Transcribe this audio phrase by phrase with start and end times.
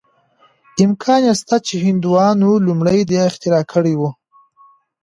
[0.83, 4.11] امکان شته چې هندوانو لومړی دا اختراع کړې وه.